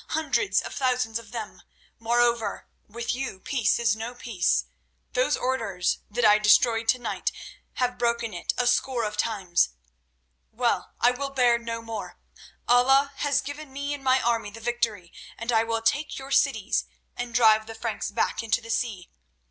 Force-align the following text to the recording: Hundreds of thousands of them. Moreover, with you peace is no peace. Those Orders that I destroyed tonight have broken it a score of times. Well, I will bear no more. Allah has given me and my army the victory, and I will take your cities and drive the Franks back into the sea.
Hundreds 0.07 0.61
of 0.63 0.73
thousands 0.73 1.19
of 1.19 1.29
them. 1.31 1.61
Moreover, 1.99 2.67
with 2.87 3.13
you 3.13 3.39
peace 3.39 3.77
is 3.77 3.95
no 3.95 4.15
peace. 4.15 4.65
Those 5.13 5.37
Orders 5.37 5.99
that 6.09 6.25
I 6.25 6.39
destroyed 6.39 6.87
tonight 6.87 7.31
have 7.73 7.99
broken 7.99 8.33
it 8.33 8.51
a 8.57 8.65
score 8.65 9.03
of 9.03 9.15
times. 9.15 9.69
Well, 10.51 10.95
I 10.99 11.11
will 11.11 11.29
bear 11.29 11.59
no 11.59 11.83
more. 11.83 12.17
Allah 12.67 13.13
has 13.17 13.41
given 13.41 13.71
me 13.71 13.93
and 13.93 14.03
my 14.03 14.19
army 14.23 14.49
the 14.49 14.59
victory, 14.59 15.13
and 15.37 15.51
I 15.51 15.63
will 15.63 15.83
take 15.83 16.17
your 16.17 16.31
cities 16.31 16.85
and 17.15 17.31
drive 17.35 17.67
the 17.67 17.75
Franks 17.75 18.09
back 18.09 18.41
into 18.41 18.59
the 18.59 18.71
sea. 18.71 19.11